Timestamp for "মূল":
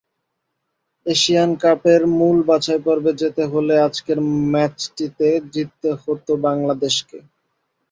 2.17-2.37